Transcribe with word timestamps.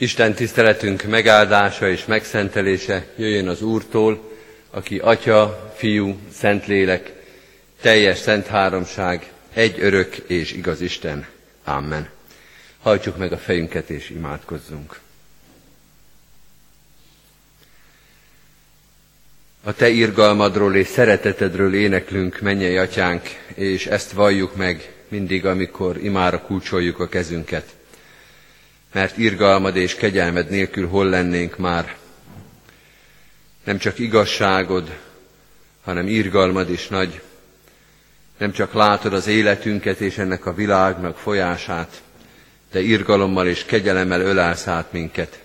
Isten 0.00 0.34
tiszteletünk 0.34 1.02
megáldása 1.02 1.88
és 1.88 2.04
megszentelése 2.04 3.06
jöjjön 3.16 3.48
az 3.48 3.62
Úrtól, 3.62 4.30
aki 4.70 4.98
Atya, 4.98 5.72
Fiú, 5.76 6.16
Szentlélek, 6.32 7.12
teljes 7.80 8.18
szent 8.18 8.46
háromság, 8.46 9.32
egy 9.52 9.80
örök 9.80 10.16
és 10.16 10.52
igaz 10.52 10.80
Isten. 10.80 11.26
Amen. 11.64 12.08
Hajtsuk 12.82 13.16
meg 13.16 13.32
a 13.32 13.38
fejünket 13.38 13.90
és 13.90 14.10
imádkozzunk. 14.10 14.98
A 19.62 19.72
Te 19.74 19.88
irgalmadról 19.88 20.76
és 20.76 20.86
szeretetedről 20.86 21.74
éneklünk, 21.74 22.40
mennyei 22.40 22.76
atyánk, 22.76 23.22
és 23.54 23.86
ezt 23.86 24.12
valljuk 24.12 24.56
meg 24.56 24.92
mindig, 25.08 25.46
amikor 25.46 25.96
imára 26.04 26.40
kulcsoljuk 26.40 26.98
a 26.98 27.08
kezünket. 27.08 27.78
Mert 28.92 29.18
irgalmad 29.18 29.76
és 29.76 29.94
kegyelmed 29.94 30.50
nélkül 30.50 30.88
hol 30.88 31.08
lennénk 31.08 31.56
már? 31.56 31.96
Nem 33.64 33.78
csak 33.78 33.98
igazságod, 33.98 34.98
hanem 35.84 36.08
irgalmad 36.08 36.70
is 36.70 36.88
nagy. 36.88 37.20
Nem 38.38 38.52
csak 38.52 38.72
látod 38.72 39.12
az 39.12 39.26
életünket 39.26 40.00
és 40.00 40.18
ennek 40.18 40.46
a 40.46 40.54
világnak 40.54 41.18
folyását, 41.18 42.02
de 42.72 42.80
irgalommal 42.80 43.46
és 43.46 43.64
kegyelemmel 43.64 44.20
ölelsz 44.20 44.66
át 44.66 44.92
minket. 44.92 45.40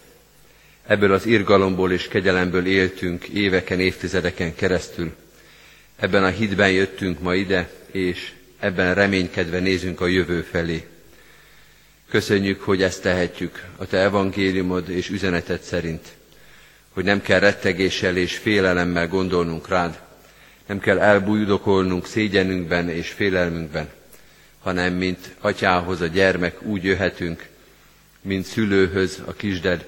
Ebből 0.88 1.13
az 1.13 1.26
irgalomból 1.26 1.91
és 1.91 2.07
kegyelemből 2.07 2.66
éltünk 2.66 3.27
éveken, 3.27 3.80
évtizedeken 3.80 4.55
keresztül. 4.55 5.16
Ebben 5.96 6.23
a 6.23 6.27
hitben 6.27 6.71
jöttünk 6.71 7.20
ma 7.20 7.35
ide, 7.35 7.70
és 7.91 8.32
ebben 8.59 8.93
reménykedve 8.93 9.59
nézünk 9.59 10.02
a 10.02 10.07
jövő 10.07 10.41
felé. 10.41 10.85
Köszönjük, 12.09 12.62
hogy 12.62 12.82
ezt 12.82 13.02
tehetjük 13.02 13.64
a 13.77 13.86
Te 13.86 13.98
evangéliumod 13.98 14.90
és 14.90 15.09
üzeneted 15.09 15.62
szerint, 15.62 16.08
hogy 16.90 17.04
nem 17.04 17.22
kell 17.22 17.40
rettegéssel 17.40 18.18
és 18.18 18.38
félelemmel 18.38 19.07
gondolnunk 19.07 19.68
rád, 19.68 19.99
nem 20.66 20.79
kell 20.79 20.99
elbújdokolnunk 20.99 22.05
szégyenünkben 22.05 22.90
és 22.90 23.10
félelmünkben, 23.10 23.90
hanem 24.60 24.94
mint 24.94 25.35
atyához 25.40 26.02
a 26.02 26.07
gyermek 26.07 26.62
úgy 26.62 26.84
jöhetünk, 26.84 27.48
mint 28.22 28.46
szülőhöz 28.46 29.22
a 29.26 29.34
kisded, 29.34 29.85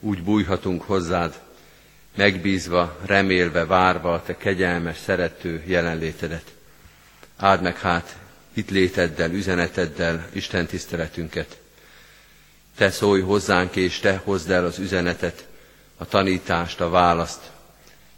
úgy 0.00 0.22
bújhatunk 0.22 0.82
hozzád, 0.82 1.40
megbízva, 2.16 2.98
remélve, 3.06 3.64
várva 3.64 4.12
a 4.12 4.22
te 4.22 4.36
kegyelmes, 4.36 4.96
szerető 4.98 5.62
jelenlétedet. 5.66 6.44
Áld 7.36 7.62
meg 7.62 7.78
hát 7.78 8.16
itt 8.52 8.70
léteddel, 8.70 9.32
üzeneteddel 9.32 10.28
Isten 10.32 10.66
tiszteletünket. 10.66 11.58
Te 12.78 12.90
szólj 12.90 13.20
hozzánk, 13.20 13.76
és 13.76 13.98
te 13.98 14.20
hozd 14.24 14.50
el 14.50 14.64
az 14.64 14.78
üzenetet, 14.78 15.46
a 15.96 16.06
tanítást, 16.06 16.80
a 16.80 16.88
választ. 16.88 17.50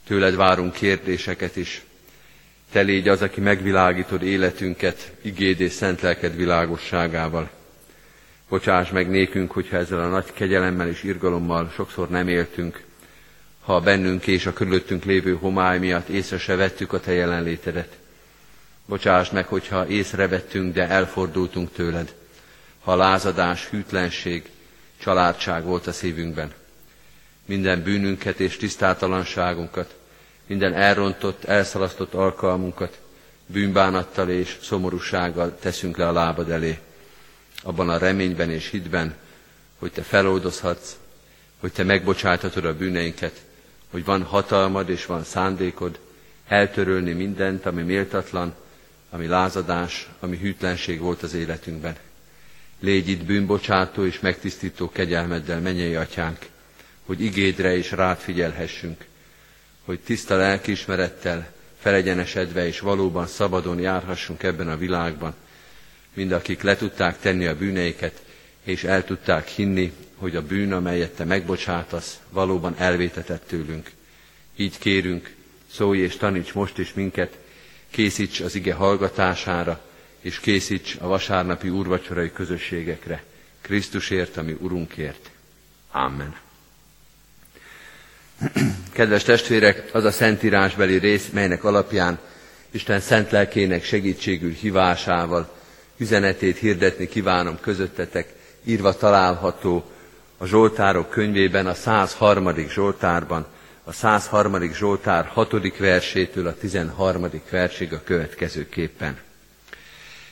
Tőled 0.07 0.37
várunk 0.37 0.73
kérdéseket 0.73 1.57
is. 1.57 1.83
Te 2.73 2.81
légy 2.81 3.09
az, 3.09 3.23
aki 3.23 3.41
megvilágítod 3.41 4.23
életünket 4.23 5.13
igéd 5.23 5.61
és 5.61 5.73
szent 5.73 6.01
lelked 6.01 6.37
világosságával. 6.37 7.51
Bocsáss 8.49 8.91
meg 8.91 9.11
nékünk, 9.11 9.51
hogyha 9.51 9.77
ezzel 9.77 10.01
a 10.01 10.09
nagy 10.09 10.33
kegyelemmel 10.33 10.89
és 10.89 11.03
irgalommal 11.03 11.73
sokszor 11.75 12.09
nem 12.09 12.29
éltünk, 12.29 12.83
ha 13.61 13.81
bennünk 13.81 14.27
és 14.27 14.47
a 14.47 14.53
körülöttünk 14.53 15.05
lévő 15.05 15.35
homály 15.35 15.79
miatt 15.79 16.09
észre 16.09 16.39
se 16.39 16.57
vettük 16.57 16.93
a 16.93 17.01
Te 17.01 17.13
jelenlétedet. 17.13 17.99
Bocsáss 18.87 19.31
meg, 19.31 19.47
hogyha 19.47 19.89
észrevettünk, 19.89 20.75
de 20.75 20.89
elfordultunk 20.89 21.73
tőled, 21.73 22.15
ha 22.83 22.97
lázadás, 22.97 23.69
hűtlenség, 23.69 24.51
családság 24.99 25.65
volt 25.65 25.87
a 25.87 25.93
szívünkben. 25.93 26.53
Minden 27.45 27.83
bűnünket 27.83 28.41
és 28.41 28.57
tisztátalanságunkat, 28.57 29.95
minden 30.47 30.75
elrontott, 30.75 31.45
elszalasztott 31.45 32.15
alkalmunkat 32.15 32.99
bűnbánattal 33.47 34.29
és 34.29 34.59
szomorúsággal 34.63 35.59
teszünk 35.61 35.97
le 35.97 36.09
a 36.09 36.13
lábad 36.13 36.51
elé 36.51 36.79
abban 37.63 37.89
a 37.89 37.99
reményben 37.99 38.51
és 38.51 38.71
hitben, 38.71 39.15
hogy 39.79 39.93
te 39.93 40.03
feloldozhatsz, 40.03 40.97
hogy 41.61 41.73
te 41.73 41.83
megbocsájthatod 41.83 42.65
a 42.65 42.77
bűneinket, 42.77 43.43
hogy 43.91 44.05
van 44.05 44.23
hatalmad 44.23 44.89
és 44.89 45.07
van 45.07 45.25
szándékod 45.25 45.99
eltörölni 46.49 47.13
mindent, 47.13 47.67
ami 47.67 47.83
méltatlan, 47.83 48.55
ami 49.11 49.27
lázadás, 49.27 50.09
ami 50.21 50.37
hűtlenség 50.37 51.01
volt 51.01 51.23
az 51.23 51.35
életünkben. 51.35 51.97
Légy 52.81 53.09
itt 53.09 53.25
bűnbocsátó 53.25 54.05
és 54.07 54.21
megtisztító 54.21 54.91
kegyelmeddel, 54.91 55.61
mennyei 55.61 55.95
atyánk, 55.95 56.39
hogy 57.07 57.21
igédre 57.21 57.77
is 57.77 57.91
rád 57.91 58.19
figyelhessünk, 58.19 59.05
hogy 59.85 60.01
tiszta 60.01 60.37
lelkiismerettel, 60.37 61.53
felegyenesedve 61.79 62.67
és 62.67 62.81
valóban 62.81 63.27
szabadon 63.27 63.81
járhassunk 63.81 64.43
ebben 64.43 64.69
a 64.69 64.77
világban, 64.77 65.35
mind 66.15 66.33
akik 66.33 66.63
le 66.63 66.77
tudták 66.77 67.19
tenni 67.21 67.47
a 67.47 67.57
bűneiket, 67.57 68.23
és 68.65 68.85
el 68.85 69.05
tudták 69.05 69.49
hinni, 69.49 69.93
hogy 70.17 70.37
a 70.37 70.43
bűn, 70.47 70.73
amelyet 70.73 71.11
te 71.15 71.25
megbocsátasz, 71.25 72.19
valóban 72.31 72.75
elvétetett 72.79 73.47
tőlünk. 73.47 73.91
Így 74.57 74.79
kérünk, 74.79 75.35
szólj 75.73 75.99
és 76.01 76.17
taníts 76.17 76.53
most 76.53 76.79
is 76.79 76.95
minket, 76.95 77.39
készíts 77.91 78.41
az 78.41 78.55
ige 78.55 78.75
hallgatására, 78.75 79.81
és 80.21 80.41
készíts 80.41 80.97
a 81.01 81.07
vasárnapi 81.07 81.69
úrvacsorai 81.69 82.33
közösségekre, 82.33 83.23
Krisztusért, 83.61 84.37
ami 84.37 84.57
Urunkért. 84.61 85.31
Amen. 85.91 86.37
Kedves 88.93 89.23
testvérek, 89.23 89.89
az 89.93 90.05
a 90.05 90.11
szentírásbeli 90.11 90.97
rész, 90.99 91.29
melynek 91.33 91.65
alapján 91.65 92.19
Isten 92.71 93.01
szent 93.01 93.31
lelkének 93.31 93.85
segítségül 93.85 94.53
hívásával 94.53 95.59
üzenetét 95.97 96.59
hirdetni 96.59 97.09
kívánom 97.09 97.59
közöttetek, 97.61 98.33
írva 98.65 98.97
található 98.97 99.85
a 100.37 100.47
Zsoltárok 100.47 101.11
könyvében, 101.11 101.67
a 101.67 101.75
103. 101.75 102.69
Zsoltárban, 102.69 103.47
a 103.85 103.93
103. 103.93 104.73
Zsoltár 104.73 105.27
6. 105.27 105.79
versétől 105.79 106.47
a 106.47 106.55
13. 106.55 107.27
versig 107.51 107.93
a 107.93 108.03
következőképpen. 108.05 109.19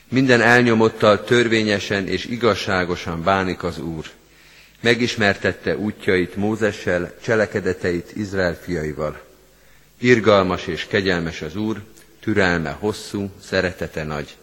Minden 0.09 0.41
elnyomottal 0.41 1.25
törvényesen 1.25 2.09
és 2.09 2.25
igazságosan 2.25 3.23
bánik 3.23 3.63
az 3.63 3.79
Úr. 3.79 4.07
Megismertette 4.81 5.77
útjait 5.77 6.37
Mózessel, 6.37 7.15
cselekedeteit 7.23 8.17
Izrael 8.17 8.55
fiaival. 8.55 9.21
Irgalmas 9.99 10.67
és 10.67 10.87
kegyelmes 10.87 11.43
az 11.43 11.57
Úr, 11.57 11.83
türelme 12.21 12.71
hosszú, 12.71 13.31
szeretete 13.41 14.05
nagy 14.05 14.37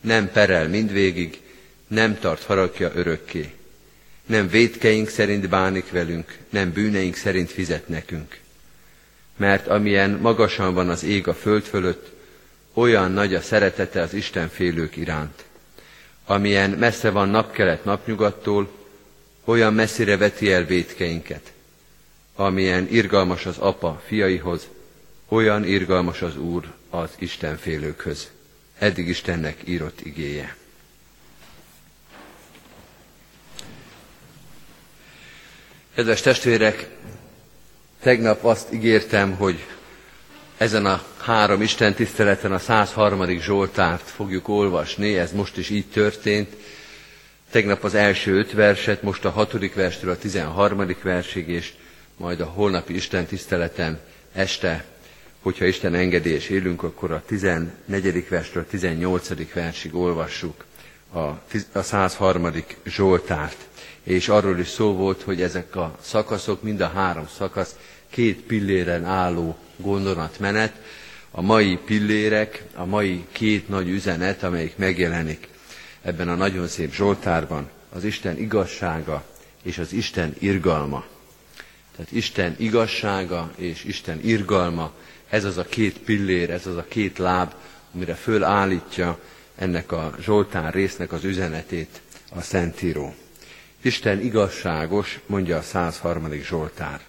nem 0.00 0.30
perel 0.32 0.68
mindvégig, 0.68 1.40
nem 1.88 2.18
tart 2.18 2.42
haragja 2.42 2.90
örökké. 2.94 3.52
Nem 4.26 4.48
védkeink 4.48 5.08
szerint 5.08 5.48
bánik 5.48 5.90
velünk, 5.90 6.36
nem 6.50 6.72
bűneink 6.72 7.14
szerint 7.14 7.50
fizet 7.50 7.88
nekünk. 7.88 8.38
Mert 9.36 9.66
amilyen 9.66 10.10
magasan 10.10 10.74
van 10.74 10.88
az 10.88 11.04
ég 11.04 11.28
a 11.28 11.34
föld 11.34 11.62
fölött, 11.62 12.12
olyan 12.74 13.12
nagy 13.12 13.34
a 13.34 13.40
szeretete 13.40 14.00
az 14.00 14.14
Isten 14.14 14.48
félők 14.48 14.96
iránt. 14.96 15.44
Amilyen 16.26 16.70
messze 16.70 17.10
van 17.10 17.28
napkelet 17.28 17.84
napnyugattól, 17.84 18.70
olyan 19.44 19.74
messzire 19.74 20.16
veti 20.16 20.52
el 20.52 20.64
védkeinket. 20.64 21.52
Amilyen 22.34 22.86
irgalmas 22.90 23.46
az 23.46 23.58
apa 23.58 24.02
fiaihoz, 24.06 24.68
olyan 25.28 25.64
irgalmas 25.64 26.22
az 26.22 26.36
Úr 26.36 26.72
az 26.90 27.10
Isten 27.18 27.56
félőkhöz 27.56 28.30
eddig 28.80 29.08
Istennek 29.08 29.56
írott 29.64 30.00
igéje. 30.00 30.56
Kedves 35.94 36.20
testvérek, 36.20 36.88
tegnap 38.00 38.44
azt 38.44 38.72
ígértem, 38.72 39.36
hogy 39.36 39.66
ezen 40.60 40.86
a 40.86 41.02
három 41.18 41.62
Isten 41.62 41.94
tiszteleten 41.94 42.52
a 42.52 42.58
103. 42.58 43.38
Zsoltárt 43.38 44.08
fogjuk 44.08 44.48
olvasni, 44.48 45.18
ez 45.18 45.32
most 45.32 45.56
is 45.56 45.70
így 45.70 45.86
történt. 45.86 46.56
Tegnap 47.50 47.84
az 47.84 47.94
első 47.94 48.38
öt 48.38 48.52
verset, 48.52 49.02
most 49.02 49.24
a 49.24 49.30
hatodik 49.30 49.74
verstől 49.74 50.10
a 50.10 50.18
tizenharmadik 50.18 51.02
versig, 51.02 51.48
és 51.48 51.72
majd 52.16 52.40
a 52.40 52.44
holnapi 52.44 52.94
Isten 52.94 53.26
tiszteleten 53.26 54.00
este 54.32 54.84
hogyha 55.40 55.64
Isten 55.64 55.94
engedi 55.94 56.30
és 56.30 56.48
élünk, 56.48 56.82
akkor 56.82 57.10
a 57.10 57.22
14. 57.26 58.28
verstől 58.28 58.62
a 58.62 58.66
18. 58.70 59.52
versig 59.52 59.94
olvassuk 59.94 60.64
a 61.72 61.82
103. 61.82 62.52
Zsoltárt. 62.84 63.68
És 64.02 64.28
arról 64.28 64.58
is 64.58 64.68
szó 64.68 64.92
volt, 64.92 65.22
hogy 65.22 65.42
ezek 65.42 65.76
a 65.76 65.96
szakaszok, 66.00 66.62
mind 66.62 66.80
a 66.80 66.88
három 66.94 67.28
szakasz 67.36 67.76
két 68.10 68.40
pilléren 68.40 69.04
álló 69.04 69.56
gondolatmenet, 69.76 70.72
a 71.30 71.40
mai 71.42 71.78
pillérek, 71.84 72.64
a 72.74 72.84
mai 72.84 73.24
két 73.32 73.68
nagy 73.68 73.88
üzenet, 73.88 74.42
amelyik 74.42 74.76
megjelenik 74.76 75.48
ebben 76.02 76.28
a 76.28 76.34
nagyon 76.34 76.66
szép 76.66 76.94
Zsoltárban, 76.94 77.68
az 77.92 78.04
Isten 78.04 78.38
igazsága 78.38 79.24
és 79.62 79.78
az 79.78 79.92
Isten 79.92 80.34
irgalma. 80.38 81.04
Tehát 81.96 82.12
Isten 82.12 82.54
igazsága 82.58 83.52
és 83.56 83.84
Isten 83.84 84.20
irgalma, 84.22 84.92
ez 85.28 85.44
az 85.44 85.56
a 85.56 85.64
két 85.64 85.98
pillér, 85.98 86.50
ez 86.50 86.66
az 86.66 86.76
a 86.76 86.84
két 86.88 87.18
láb, 87.18 87.54
amire 87.94 88.14
fölállítja 88.14 89.18
ennek 89.56 89.92
a 89.92 90.14
Zsoltán 90.20 90.70
résznek 90.70 91.12
az 91.12 91.24
üzenetét 91.24 92.00
a 92.30 92.40
Szentíró. 92.40 93.14
Isten 93.82 94.20
igazságos, 94.20 95.20
mondja 95.26 95.56
a 95.56 95.62
103. 95.62 96.32
Zsoltár. 96.32 97.00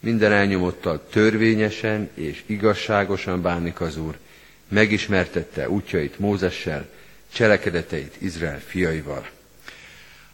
Minden 0.00 0.32
elnyomottal 0.32 1.06
törvényesen 1.10 2.10
és 2.14 2.42
igazságosan 2.46 3.42
bánik 3.42 3.80
az 3.80 3.96
Úr, 3.96 4.18
megismertette 4.68 5.70
útjait 5.70 6.18
Mózessel, 6.18 6.88
cselekedeteit 7.32 8.14
Izrael 8.18 8.60
fiaival. 8.60 9.28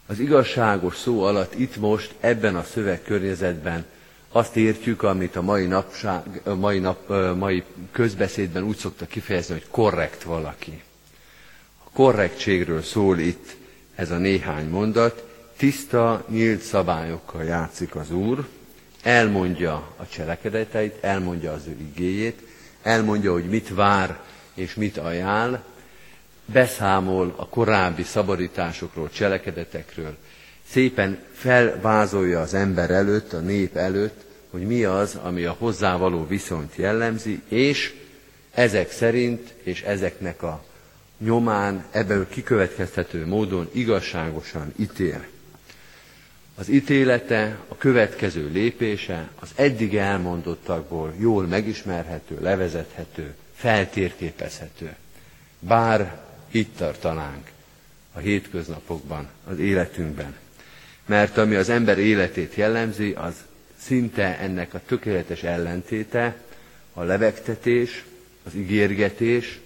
Az 0.07 0.19
igazságos 0.19 0.97
szó 0.97 1.23
alatt 1.23 1.59
itt 1.59 1.77
most, 1.77 2.15
ebben 2.21 2.57
a 2.57 2.63
szövegkörnyezetben 2.63 3.85
azt 4.29 4.57
értjük, 4.57 5.03
amit 5.03 5.37
a 5.37 5.43
mai, 5.43 5.67
napság, 5.67 6.23
mai, 6.59 6.79
nap, 6.79 7.09
mai 7.37 7.63
közbeszédben 7.93 8.63
úgy 8.63 8.77
szokta 8.77 9.07
kifejezni, 9.07 9.55
hogy 9.55 9.67
korrekt 9.71 10.23
valaki. 10.23 10.83
A 11.85 11.91
korrektségről 11.93 12.83
szól 12.83 13.19
itt 13.19 13.57
ez 13.95 14.11
a 14.11 14.19
néhány 14.19 14.69
mondat, 14.69 15.25
tiszta, 15.57 16.25
nyílt 16.29 16.61
szabályokkal 16.61 17.45
játszik 17.45 17.95
az 17.95 18.11
Úr, 18.11 18.47
elmondja 19.07 19.75
a 19.97 20.09
cselekedeteit, 20.09 20.95
elmondja 21.01 21.53
az 21.53 21.67
ő 21.67 21.77
igéjét, 21.79 22.41
elmondja, 22.83 23.33
hogy 23.33 23.45
mit 23.45 23.75
vár 23.75 24.19
és 24.55 24.75
mit 24.75 24.97
ajánl, 24.97 25.63
beszámol 26.45 27.35
a 27.37 27.49
korábbi 27.49 28.03
szabadításokról, 28.03 29.11
cselekedetekről, 29.11 30.17
szépen 30.71 31.19
felvázolja 31.33 32.41
az 32.41 32.55
ember 32.55 32.91
előtt, 32.91 33.33
a 33.33 33.39
nép 33.39 33.77
előtt, 33.77 34.25
hogy 34.51 34.67
mi 34.67 34.85
az, 34.85 35.19
ami 35.23 35.45
a 35.45 35.57
hozzávaló 35.59 36.27
viszonyt 36.27 36.77
jellemzi, 36.77 37.43
és 37.49 37.95
ezek 38.55 38.91
szerint 38.91 39.55
és 39.63 39.83
ezeknek 39.83 40.43
a 40.43 40.65
nyomán 41.19 41.85
ebből 41.91 42.29
kikövetkeztető 42.29 43.27
módon 43.27 43.69
igazságosan 43.73 44.73
ítél. 44.77 45.25
Az 46.59 46.69
ítélete, 46.69 47.59
a 47.69 47.77
következő 47.77 48.51
lépése 48.53 49.29
az 49.41 49.51
eddig 49.55 49.97
elmondottakból 49.97 51.15
jól 51.19 51.47
megismerhető, 51.47 52.39
levezethető, 52.41 53.35
feltérképezhető. 53.55 54.95
Bár 55.59 56.21
itt 56.51 56.77
tartanánk 56.77 57.51
a 58.13 58.19
hétköznapokban, 58.19 59.29
az 59.45 59.59
életünkben. 59.59 60.37
Mert 61.07 61.39
ami 61.39 61.55
az 61.55 61.69
ember 61.69 61.99
életét 61.99 62.55
jellemzi, 62.55 63.13
az 63.13 63.35
szinte 63.79 64.39
ennek 64.39 64.75
a 64.75 64.81
tökéletes 64.87 65.43
ellentéte, 65.43 66.37
a 66.93 67.03
levegtetés, 67.03 68.05
az 68.45 68.55
ígérgetés, 68.55 69.61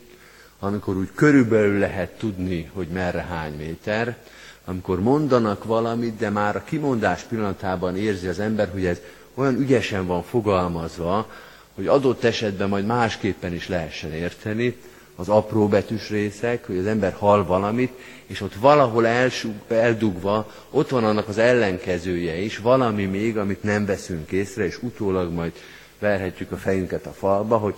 amikor 0.60 0.96
úgy 0.96 1.10
körülbelül 1.14 1.78
lehet 1.78 2.18
tudni, 2.18 2.70
hogy 2.74 2.88
merre 2.88 3.20
hány 3.20 3.52
méter, 3.56 4.16
amikor 4.64 5.00
mondanak 5.00 5.64
valamit, 5.64 6.16
de 6.16 6.30
már 6.30 6.56
a 6.56 6.64
kimondás 6.64 7.22
pillanatában 7.22 7.96
érzi 7.96 8.26
az 8.26 8.38
ember, 8.38 8.68
hogy 8.72 8.84
ez 8.84 9.00
olyan 9.34 9.56
ügyesen 9.60 10.06
van 10.06 10.22
fogalmazva, 10.22 11.30
hogy 11.74 11.86
adott 11.86 12.24
esetben 12.24 12.68
majd 12.68 12.86
másképpen 12.86 13.54
is 13.54 13.68
lehessen 13.68 14.12
érteni, 14.12 14.76
az 15.16 15.28
apró 15.28 15.68
betűs 15.68 16.08
részek, 16.08 16.66
hogy 16.66 16.78
az 16.78 16.86
ember 16.86 17.12
hall 17.12 17.44
valamit, 17.44 17.92
és 18.26 18.40
ott 18.40 18.54
valahol 18.54 19.06
elsug, 19.06 19.54
eldugva, 19.68 20.52
ott 20.70 20.88
van 20.88 21.04
annak 21.04 21.28
az 21.28 21.38
ellenkezője 21.38 22.36
is, 22.36 22.58
valami 22.58 23.04
még, 23.04 23.38
amit 23.38 23.62
nem 23.62 23.86
veszünk 23.86 24.30
észre, 24.30 24.64
és 24.64 24.82
utólag 24.82 25.32
majd 25.32 25.52
verhetjük 25.98 26.52
a 26.52 26.56
fejünket 26.56 27.06
a 27.06 27.12
falba, 27.12 27.56
hogy 27.56 27.74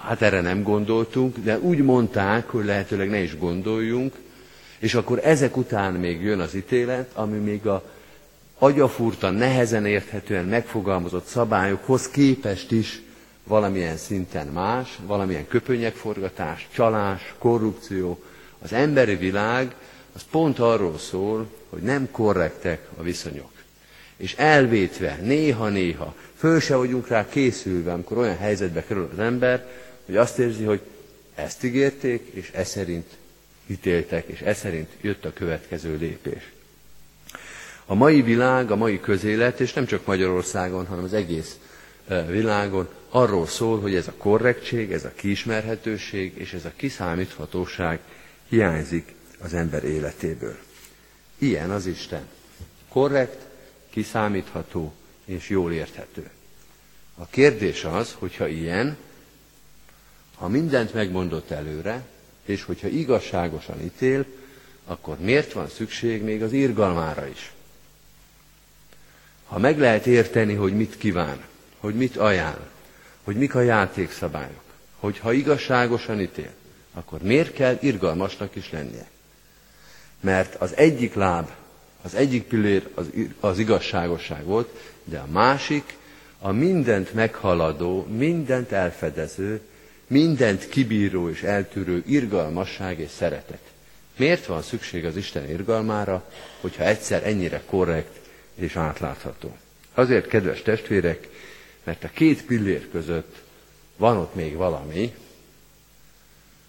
hát 0.00 0.22
erre 0.22 0.40
nem 0.40 0.62
gondoltunk, 0.62 1.36
de 1.38 1.58
úgy 1.58 1.78
mondták, 1.78 2.48
hogy 2.48 2.64
lehetőleg 2.64 3.10
ne 3.10 3.18
is 3.18 3.38
gondoljunk, 3.38 4.14
és 4.78 4.94
akkor 4.94 5.20
ezek 5.22 5.56
után 5.56 5.92
még 5.92 6.22
jön 6.22 6.40
az 6.40 6.54
ítélet, 6.54 7.10
ami 7.14 7.38
még 7.38 7.66
a 7.66 7.82
agyafurtan, 8.58 9.34
nehezen 9.34 9.86
érthetően 9.86 10.44
megfogalmazott 10.44 11.26
szabályokhoz 11.26 12.08
képest 12.08 12.70
is 12.70 13.02
valamilyen 13.44 13.96
szinten 13.96 14.46
más, 14.46 14.98
valamilyen 15.06 15.46
köpönyegforgatás, 15.48 16.68
csalás, 16.72 17.34
korrupció. 17.38 18.22
Az 18.62 18.72
emberi 18.72 19.14
világ 19.14 19.74
az 20.12 20.22
pont 20.30 20.58
arról 20.58 20.98
szól, 20.98 21.46
hogy 21.68 21.82
nem 21.82 22.08
korrektek 22.10 22.86
a 22.96 23.02
viszonyok. 23.02 23.50
És 24.16 24.34
elvétve, 24.34 25.18
néha-néha, 25.22 26.14
föl 26.36 26.60
se 26.60 26.76
vagyunk 26.76 27.08
rá 27.08 27.28
készülve, 27.28 27.92
amikor 27.92 28.18
olyan 28.18 28.36
helyzetbe 28.36 28.84
kerül 28.84 29.08
az 29.12 29.18
ember, 29.18 29.66
hogy 30.10 30.18
azt 30.18 30.38
érzi, 30.38 30.64
hogy 30.64 30.80
ezt 31.34 31.64
ígérték, 31.64 32.30
és 32.32 32.50
e 32.54 32.64
szerint 32.64 33.06
ítéltek, 33.66 34.26
és 34.26 34.40
e 34.40 34.54
szerint 34.54 34.88
jött 35.00 35.24
a 35.24 35.32
következő 35.32 35.96
lépés. 35.96 36.52
A 37.84 37.94
mai 37.94 38.22
világ, 38.22 38.70
a 38.70 38.76
mai 38.76 39.00
közélet, 39.00 39.60
és 39.60 39.72
nem 39.72 39.86
csak 39.86 40.06
Magyarországon, 40.06 40.86
hanem 40.86 41.04
az 41.04 41.12
egész 41.12 41.58
világon 42.26 42.88
arról 43.08 43.46
szól, 43.46 43.80
hogy 43.80 43.94
ez 43.94 44.08
a 44.08 44.14
korrektség, 44.16 44.92
ez 44.92 45.04
a 45.04 45.12
kiismerhetőség 45.14 46.36
és 46.36 46.52
ez 46.52 46.64
a 46.64 46.72
kiszámíthatóság 46.76 47.98
hiányzik 48.48 49.14
az 49.38 49.54
ember 49.54 49.84
életéből. 49.84 50.56
Ilyen 51.38 51.70
az 51.70 51.86
Isten. 51.86 52.26
Korrekt, 52.88 53.46
kiszámítható 53.90 54.92
és 55.24 55.48
jól 55.48 55.72
érthető. 55.72 56.30
A 57.14 57.26
kérdés 57.26 57.84
az, 57.84 58.16
hogyha 58.18 58.48
ilyen, 58.48 58.96
ha 60.40 60.48
mindent 60.48 60.94
megmondott 60.94 61.50
előre, 61.50 62.06
és 62.44 62.62
hogyha 62.62 62.88
igazságosan 62.88 63.80
ítél, 63.80 64.24
akkor 64.84 65.18
miért 65.18 65.52
van 65.52 65.68
szükség 65.68 66.22
még 66.22 66.42
az 66.42 66.52
írgalmára 66.52 67.26
is? 67.26 67.52
Ha 69.46 69.58
meg 69.58 69.78
lehet 69.78 70.06
érteni, 70.06 70.54
hogy 70.54 70.76
mit 70.76 70.98
kíván, 70.98 71.40
hogy 71.78 71.94
mit 71.94 72.16
ajánl, 72.16 72.68
hogy 73.24 73.36
mik 73.36 73.54
a 73.54 73.60
játékszabályok, 73.60 74.62
hogy 74.98 75.18
ha 75.18 75.32
igazságosan 75.32 76.20
ítél, 76.20 76.50
akkor 76.94 77.22
miért 77.22 77.52
kell 77.52 77.78
irgalmasnak 77.80 78.56
is 78.56 78.70
lennie? 78.70 79.08
Mert 80.20 80.54
az 80.54 80.76
egyik 80.76 81.14
láb, 81.14 81.50
az 82.02 82.14
egyik 82.14 82.42
pillér 82.42 82.88
az, 82.94 83.10
az 83.40 83.58
igazságosság 83.58 84.44
volt, 84.44 84.68
de 85.04 85.18
a 85.18 85.26
másik 85.30 85.96
a 86.38 86.50
mindent 86.50 87.14
meghaladó, 87.14 88.06
mindent 88.06 88.72
elfedező, 88.72 89.60
mindent 90.10 90.68
kibíró 90.68 91.28
és 91.28 91.42
eltűrő 91.42 92.02
irgalmasság 92.06 92.98
és 92.98 93.10
szeretet. 93.10 93.62
Miért 94.16 94.46
van 94.46 94.62
szükség 94.62 95.04
az 95.04 95.16
Isten 95.16 95.50
irgalmára, 95.50 96.30
hogyha 96.60 96.84
egyszer 96.84 97.26
ennyire 97.26 97.62
korrekt 97.66 98.20
és 98.54 98.76
átlátható? 98.76 99.56
Azért, 99.94 100.26
kedves 100.26 100.62
testvérek, 100.62 101.28
mert 101.84 102.04
a 102.04 102.08
két 102.08 102.44
pillér 102.44 102.90
között 102.90 103.42
van 103.96 104.16
ott 104.16 104.34
még 104.34 104.54
valami, 104.54 105.14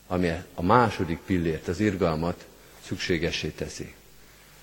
ami 0.07 0.31
a 0.53 0.61
második 0.61 1.19
pillért, 1.25 1.67
az 1.67 1.79
irgalmat 1.79 2.45
szükségesé 2.85 3.47
teszi. 3.47 3.93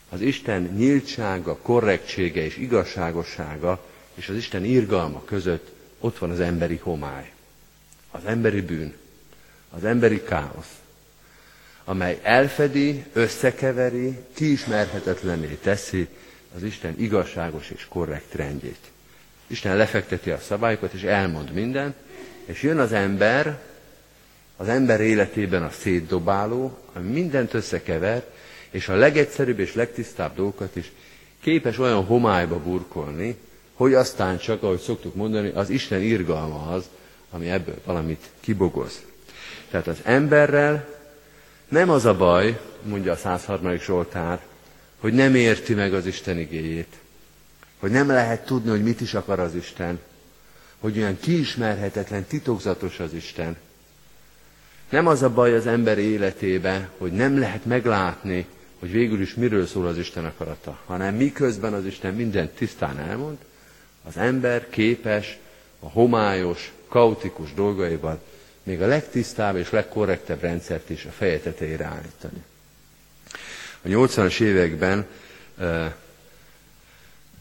Az 0.09 0.21
Isten 0.21 0.63
nyíltsága, 0.63 1.57
korrektsége 1.57 2.45
és 2.45 2.57
igazságossága 2.57 3.85
és 4.15 4.29
az 4.29 4.37
Isten 4.37 4.65
irgalma 4.65 5.25
között 5.25 5.69
ott 6.01 6.19
van 6.19 6.31
az 6.31 6.41
emberi 6.41 6.77
homály, 6.77 7.33
az 8.11 8.25
emberi 8.25 8.61
bűn, 8.61 8.95
az 9.71 9.85
emberi 9.85 10.23
káosz, 10.23 10.77
amely 11.85 12.19
elfedi, 12.23 13.05
összekeveri, 13.12 14.19
kiismerhetetlenné 14.35 15.59
teszi 15.62 16.09
az 16.57 16.62
Isten 16.62 16.95
igazságos 16.99 17.71
és 17.71 17.87
korrekt 17.88 18.35
rendjét. 18.35 18.91
Isten 19.47 19.77
lefekteti 19.77 20.31
a 20.31 20.38
szabályokat, 20.38 20.93
és 20.93 21.03
elmond 21.03 21.53
mindent, 21.53 21.95
és 22.45 22.62
jön 22.62 22.79
az 22.79 22.93
ember, 22.93 23.61
az 24.57 24.69
ember 24.69 25.00
életében 25.00 25.62
a 25.62 25.71
szétdobáló, 25.71 26.79
ami 26.93 27.11
mindent 27.11 27.55
összekever, 27.55 28.25
és 28.71 28.88
a 28.88 28.95
legegyszerűbb 28.95 29.59
és 29.59 29.75
legtisztább 29.75 30.35
dolgokat 30.35 30.77
is 30.77 30.93
képes 31.41 31.79
olyan 31.79 32.05
homályba 32.05 32.59
burkolni, 32.59 33.37
hogy 33.75 33.95
aztán 33.95 34.38
csak, 34.38 34.62
ahogy 34.62 34.81
szoktuk 34.81 35.15
mondani, 35.15 35.50
az 35.55 35.71
Isten 35.71 36.03
irgalma 36.03 36.71
az, 36.71 36.88
ami 37.31 37.51
ebből 37.51 37.81
valamit 37.85 38.31
kibogoz. 38.41 39.03
Tehát 39.71 39.87
az 39.87 39.99
emberrel 40.03 40.89
nem 41.69 41.91
az 41.91 42.05
a 42.05 42.17
baj, 42.17 42.61
mondja 42.83 43.13
a 43.13 43.17
103. 43.17 43.79
Zsoltár, 43.79 44.41
hogy 44.99 45.13
nem 45.13 45.35
érti 45.35 45.75
meg 45.75 45.95
az 45.95 46.07
Isten 46.07 46.39
igéjét, 46.39 46.97
hogy 47.79 47.91
nem 47.91 48.09
lehet 48.09 48.45
tudni, 48.45 48.71
hogy 48.71 48.83
mit 48.83 49.01
is 49.01 49.15
akar 49.15 49.39
az 49.39 49.55
Isten, 49.55 49.99
hogy 50.79 50.99
olyan 50.99 51.19
kiismerhetetlen, 51.21 52.25
titokzatos 52.25 53.01
az 53.01 53.13
Isten. 53.13 53.57
Nem 54.89 55.07
az 55.07 55.23
a 55.23 55.31
baj 55.31 55.55
az 55.55 55.67
ember 55.67 55.99
életébe, 55.99 56.89
hogy 56.99 57.13
nem 57.13 57.39
lehet 57.39 57.65
meglátni, 57.65 58.47
hogy 58.79 58.91
végül 58.91 59.21
is 59.21 59.35
miről 59.35 59.67
szól 59.67 59.87
az 59.87 59.99
Isten 59.99 60.25
akarata, 60.25 60.79
hanem 60.87 61.15
miközben 61.15 61.73
az 61.73 61.85
Isten 61.85 62.15
mindent 62.15 62.51
tisztán 62.51 62.99
elmond, 62.99 63.37
az 64.05 64.17
ember 64.17 64.69
képes 64.69 65.39
a 65.81 65.89
homályos, 65.89 66.73
kaotikus 66.88 67.54
dolgaival 67.54 68.21
még 68.62 68.83
a 68.83 68.87
legtisztább 68.87 69.57
és 69.57 69.71
legkorrektebb 69.71 70.40
rendszert 70.40 70.90
is 70.90 71.04
a 71.04 71.11
feje 71.11 71.38
tetejére 71.40 71.85
állítani. 71.85 72.42
A 73.83 73.88
80-as 73.88 74.40
években, 74.40 75.07
eh, 75.59 75.92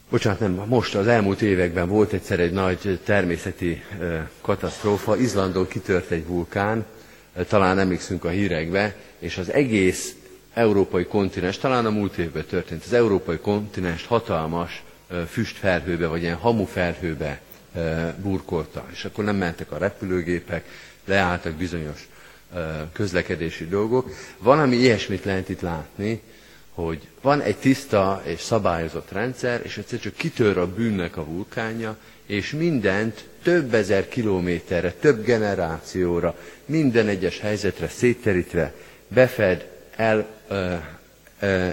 bocsánat, 0.09 0.39
nem, 0.39 0.51
most 0.51 0.95
az 0.95 1.07
elmúlt 1.07 1.41
években 1.41 1.87
volt 1.87 2.13
egyszer 2.13 2.39
egy 2.39 2.51
nagy 2.51 2.99
természeti 3.03 3.83
eh, 3.99 4.27
katasztrófa, 4.41 5.17
Izlandon 5.17 5.67
kitört 5.67 6.11
egy 6.11 6.25
vulkán, 6.27 6.85
eh, 7.33 7.45
talán 7.45 7.79
emlékszünk 7.79 8.23
a 8.25 8.29
hírekbe, 8.29 8.95
és 9.19 9.37
az 9.37 9.51
egész 9.51 10.15
európai 10.53 11.05
kontinens, 11.05 11.57
talán 11.57 11.85
a 11.85 11.89
múlt 11.89 12.17
évben 12.17 12.45
történt, 12.45 12.83
az 12.85 12.93
európai 12.93 13.37
kontinens 13.37 14.05
hatalmas 14.05 14.83
füstfelhőbe, 15.29 16.07
vagy 16.07 16.21
ilyen 16.21 16.35
hamufelhőbe 16.35 17.41
burkolta. 18.21 18.85
És 18.91 19.05
akkor 19.05 19.23
nem 19.23 19.35
mentek 19.35 19.71
a 19.71 19.77
repülőgépek, 19.77 20.65
leálltak 21.05 21.53
bizonyos 21.53 22.07
közlekedési 22.93 23.67
dolgok. 23.67 24.09
Valami 24.37 24.75
ilyesmit 24.75 25.23
lehet 25.25 25.49
itt 25.49 25.61
látni, 25.61 26.21
hogy 26.73 27.07
van 27.21 27.41
egy 27.41 27.55
tiszta 27.57 28.21
és 28.25 28.39
szabályozott 28.41 29.11
rendszer, 29.11 29.61
és 29.63 29.77
egyszer 29.77 29.99
csak 29.99 30.13
kitör 30.15 30.57
a 30.57 30.67
bűnnek 30.73 31.17
a 31.17 31.25
vulkánja, 31.25 31.97
és 32.25 32.51
mindent 32.51 33.25
több 33.43 33.73
ezer 33.73 34.07
kilométerre, 34.07 34.91
több 34.91 35.23
generációra, 35.25 36.35
minden 36.65 37.07
egyes 37.07 37.39
helyzetre 37.39 37.87
szétterítve 37.87 38.73
befed, 39.07 39.67
el, 39.95 40.27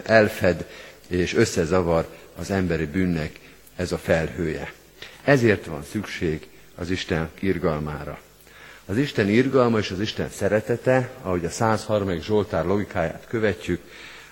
elfed 0.04 0.66
és 1.08 1.34
összezavar 1.34 2.08
az 2.36 2.50
emberi 2.50 2.86
bűnnek 2.86 3.40
ez 3.76 3.92
a 3.92 3.98
felhője. 3.98 4.72
Ezért 5.24 5.66
van 5.66 5.84
szükség 5.90 6.48
az 6.74 6.90
Isten 6.90 7.30
irgalmára. 7.40 8.18
Az 8.86 8.96
Isten 8.96 9.28
irgalma 9.28 9.78
és 9.78 9.90
az 9.90 10.00
Isten 10.00 10.30
szeretete, 10.30 11.10
ahogy 11.22 11.44
a 11.44 11.50
103. 11.50 12.20
Zsoltár 12.20 12.64
logikáját 12.64 13.24
követjük, 13.28 13.80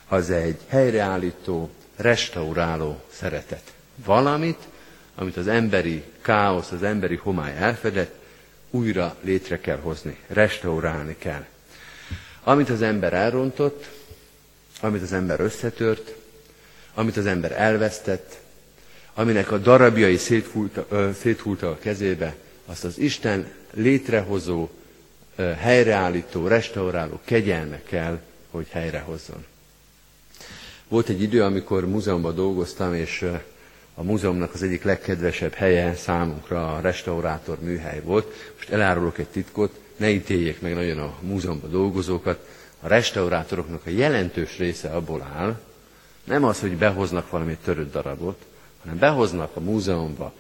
az 0.09 0.31
egy 0.31 0.59
helyreállító, 0.69 1.71
restauráló 1.97 3.03
szeretet. 3.13 3.73
Valamit, 4.05 4.59
amit 5.15 5.37
az 5.37 5.49
emberi 5.49 6.05
káosz, 6.23 6.71
az 6.71 6.83
emberi 6.83 7.17
homály 7.17 7.57
elfedett, 7.57 8.15
újra 8.71 9.17
létre 9.21 9.61
kell 9.61 9.79
hozni, 9.79 10.17
restaurálni 10.27 11.17
kell. 11.19 11.45
Amit 12.43 12.71
az 12.71 12.83
ember 12.83 13.13
elrontott, 13.13 13.89
amit 14.81 15.03
az 15.03 15.13
ember 15.13 15.41
összetört, 15.41 16.15
amit 16.95 17.17
az 17.17 17.27
ember 17.27 17.53
elvesztett, 17.53 18.42
aminek 19.15 19.51
a 19.51 19.59
darabjai 19.59 20.17
széthulta, 21.15 21.69
a 21.71 21.79
kezébe, 21.79 22.35
azt 22.67 22.85
az 22.85 22.99
Isten 22.99 23.47
létrehozó, 23.75 24.69
helyreállító, 25.37 26.47
restauráló 26.47 27.21
kegyelme 27.25 27.81
kell, 27.83 28.21
hogy 28.51 28.67
helyrehozzon. 28.71 29.45
Volt 30.89 31.09
egy 31.09 31.23
idő, 31.23 31.43
amikor 31.43 31.89
múzeumban 31.89 32.35
dolgoztam, 32.35 32.95
és 32.95 33.27
a 33.95 34.03
múzeumnak 34.03 34.55
az 34.55 34.63
egyik 34.63 34.83
legkedvesebb 34.83 35.53
helye 35.53 35.95
számunkra 35.95 36.75
a 36.75 36.81
restaurátor 36.81 37.59
műhely 37.61 38.01
volt. 38.05 38.35
Most 38.57 38.71
elárulok 38.71 39.19
egy 39.19 39.27
titkot, 39.29 39.79
ne 39.97 40.11
ítéljék 40.11 40.61
meg 40.61 40.75
nagyon 40.75 40.99
a 40.99 41.15
múzeumban 41.21 41.71
dolgozókat. 41.71 42.49
A 42.81 42.89
restaurátoroknak 42.89 43.87
a 43.87 43.91
jelentős 43.91 44.59
része 44.59 44.89
abból 44.89 45.23
áll, 45.37 45.61
nem 46.25 46.45
az, 46.45 46.61
hogy 46.61 46.77
behoznak 46.77 47.31
valami 47.31 47.57
törött 47.65 47.93
darabot, 47.93 48.45
hanem 48.83 48.99
behoznak 48.99 49.57
a 49.57 49.61
múzeumba 49.61 50.33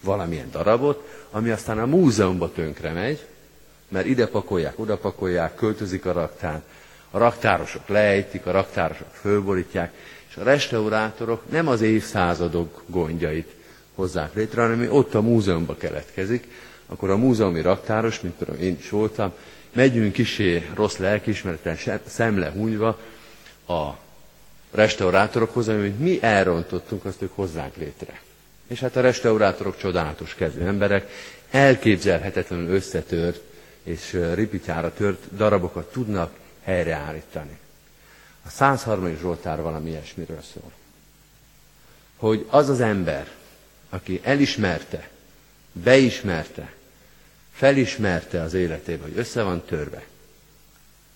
valamilyen 0.00 0.50
darabot, 0.50 1.08
ami 1.30 1.50
aztán 1.50 1.78
a 1.78 1.86
múzeumba 1.86 2.52
tönkre 2.52 2.92
megy, 2.92 3.26
mert 3.88 4.06
ide 4.06 4.26
pakolják, 4.26 4.78
oda 4.78 4.96
pakolják, 4.96 5.54
költözik 5.54 6.06
a 6.06 6.12
raktár, 6.12 6.62
a 7.10 7.18
raktárosok 7.18 7.88
lejtik, 7.88 8.46
a 8.46 8.50
raktárosok 8.50 9.08
fölborítják, 9.12 9.92
és 10.28 10.36
a 10.36 10.42
restaurátorok 10.42 11.50
nem 11.50 11.68
az 11.68 11.80
évszázadok 11.80 12.82
gondjait 12.86 13.54
hozzák 13.94 14.34
létre, 14.34 14.62
hanem 14.62 14.86
ott 14.90 15.14
a 15.14 15.20
múzeumba 15.20 15.76
keletkezik, 15.76 16.48
akkor 16.86 17.10
a 17.10 17.16
múzeumi 17.16 17.60
raktáros, 17.60 18.20
mint 18.20 18.34
például 18.34 18.58
én 18.58 18.76
is 18.78 18.90
voltam, 18.90 19.32
megyünk 19.72 20.12
kisé 20.12 20.70
rossz 20.74 20.96
lelkiismereten 20.96 22.00
szemle 22.06 22.50
hunyva 22.50 22.98
a 23.68 23.90
restaurátorokhoz, 24.76 25.68
amit 25.68 25.98
mi 25.98 26.18
elrontottunk, 26.22 27.04
azt 27.04 27.22
ők 27.22 27.34
hozzák 27.34 27.76
létre. 27.76 28.20
És 28.66 28.80
hát 28.80 28.96
a 28.96 29.00
restaurátorok 29.00 29.76
csodálatos 29.76 30.34
kezű 30.34 30.60
emberek, 30.60 31.10
elképzelhetetlenül 31.50 32.74
összetört 32.74 33.40
és 33.82 34.18
ripityára 34.34 34.92
tört 34.92 35.36
darabokat 35.36 35.92
tudnak 35.92 36.34
helyreállítani. 36.62 37.58
A 38.46 38.48
103. 38.48 39.16
Zsoltár 39.20 39.62
valami 39.62 39.90
ilyesmiről 39.90 40.42
szól. 40.52 40.72
Hogy 42.16 42.46
az 42.48 42.68
az 42.68 42.80
ember, 42.80 43.28
aki 43.88 44.20
elismerte, 44.22 45.08
beismerte, 45.72 46.72
felismerte 47.52 48.40
az 48.40 48.54
életében, 48.54 49.08
hogy 49.08 49.18
össze 49.18 49.42
van 49.42 49.62
törve, 49.64 50.04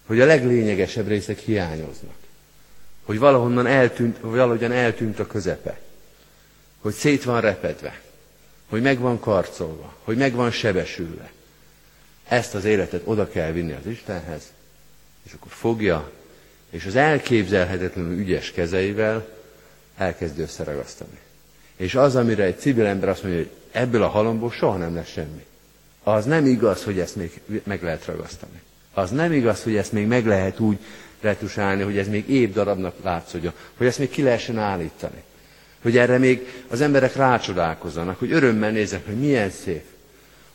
hogy 0.06 0.20
a 0.20 0.26
leglényegesebb 0.26 1.08
részek 1.08 1.38
hiányoznak, 1.38 2.19
hogy 3.10 3.18
valahonnan 3.18 3.66
eltűnt, 3.66 4.18
vagy 4.20 4.30
valahogyan 4.30 4.72
eltűnt 4.72 5.18
a 5.18 5.26
közepe, 5.26 5.78
hogy 6.80 6.92
szét 6.92 7.24
van 7.24 7.40
repedve, 7.40 8.00
hogy 8.68 8.82
meg 8.82 8.98
van 8.98 9.20
karcolva, 9.20 9.94
hogy 10.04 10.16
meg 10.16 10.34
van 10.34 10.50
sebesülve. 10.50 11.30
Ezt 12.28 12.54
az 12.54 12.64
életet 12.64 13.02
oda 13.04 13.28
kell 13.28 13.50
vinni 13.52 13.72
az 13.72 13.86
Istenhez, 13.86 14.52
és 15.22 15.32
akkor 15.32 15.52
fogja, 15.52 16.10
és 16.70 16.86
az 16.86 16.96
elképzelhetetlenül 16.96 18.18
ügyes 18.18 18.50
kezeivel 18.50 19.28
elkezdi 19.96 20.42
összeragasztani. 20.42 21.18
És 21.76 21.94
az, 21.94 22.16
amire 22.16 22.44
egy 22.44 22.58
civil 22.58 22.86
ember 22.86 23.08
azt 23.08 23.22
mondja, 23.22 23.40
hogy 23.40 23.50
ebből 23.70 24.02
a 24.02 24.08
halomból 24.08 24.50
soha 24.50 24.76
nem 24.76 24.94
lesz 24.94 25.10
semmi. 25.10 25.44
Az 26.02 26.24
nem 26.24 26.46
igaz, 26.46 26.84
hogy 26.84 26.98
ezt 26.98 27.16
még 27.16 27.40
meg 27.64 27.82
lehet 27.82 28.04
ragasztani. 28.04 28.60
Az 28.92 29.10
nem 29.10 29.32
igaz, 29.32 29.62
hogy 29.62 29.76
ezt 29.76 29.92
még 29.92 30.06
meg 30.06 30.26
lehet 30.26 30.60
úgy 30.60 30.78
retusálni, 31.20 31.82
hogy 31.82 31.98
ez 31.98 32.08
még 32.08 32.28
épp 32.30 32.54
darabnak 32.54 32.94
látszódjon, 33.02 33.52
hogy 33.76 33.86
ezt 33.86 33.98
még 33.98 34.10
ki 34.10 34.22
lehessen 34.22 34.58
állítani. 34.58 35.22
Hogy 35.82 35.96
erre 35.96 36.18
még 36.18 36.64
az 36.68 36.80
emberek 36.80 37.16
rácsodálkozzanak, 37.16 38.18
hogy 38.18 38.32
örömmel 38.32 38.70
néznek, 38.70 39.06
hogy 39.06 39.18
milyen 39.18 39.50
szép. 39.50 39.84